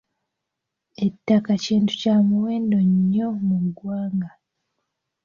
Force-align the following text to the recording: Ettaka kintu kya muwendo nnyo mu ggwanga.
Ettaka 1.05 1.53
kintu 1.65 1.91
kya 2.01 2.15
muwendo 2.27 2.77
nnyo 2.89 3.27
mu 3.47 3.57
ggwanga. 3.65 4.29